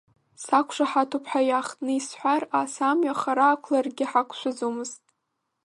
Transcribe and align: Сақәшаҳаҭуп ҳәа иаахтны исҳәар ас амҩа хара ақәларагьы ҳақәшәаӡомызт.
Сақәшаҳаҭуп 0.43 1.23
ҳәа 1.29 1.41
иаахтны 1.49 1.91
исҳәар 1.97 2.43
ас 2.61 2.73
амҩа 2.89 3.13
хара 3.19 3.45
ақәларагьы 3.49 4.05
ҳақәшәаӡомызт. 4.11 5.01